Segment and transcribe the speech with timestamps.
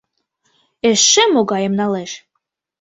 [0.89, 2.11] Эше могайым налеш!